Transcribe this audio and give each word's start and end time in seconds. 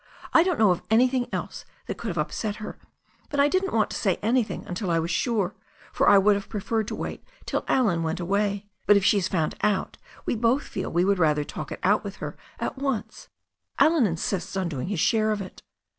I 0.33 0.41
don't 0.41 0.57
know 0.57 0.71
of 0.71 0.81
any 0.89 1.07
thing 1.07 1.29
else 1.31 1.63
that 1.85 1.99
could 1.99 2.07
have 2.07 2.17
upset 2.17 2.55
her. 2.55 2.79
But 3.29 3.39
I 3.39 3.47
didn't 3.47 3.71
want 3.71 3.91
to 3.91 3.97
say 3.97 4.15
anything 4.23 4.65
until 4.65 4.89
I 4.89 4.97
was 4.97 5.11
sure, 5.11 5.53
for 5.93 6.09
I 6.09 6.17
would 6.17 6.33
have 6.33 6.49
preferred 6.49 6.87
to 6.87 6.95
wait 6.95 7.23
till 7.45 7.63
Allen 7.67 8.01
went 8.01 8.19
away. 8.19 8.65
But 8.87 8.97
if 8.97 9.05
she 9.05 9.17
has 9.17 9.27
found 9.27 9.53
out 9.61 9.97
we 10.25 10.35
both 10.35 10.63
feel 10.63 10.91
we 10.91 11.05
would 11.05 11.19
rather 11.19 11.43
talk 11.43 11.71
it 11.71 11.79
out 11.83 12.03
with 12.03 12.15
her 12.15 12.35
at 12.59 12.79
once« 12.79 13.29
Allen 13.77 14.07
insists 14.07 14.57
on 14.57 14.69
doing 14.69 14.87
his 14.87 14.99
share 14.99 15.29
of 15.31 15.39
it." 15.39 15.61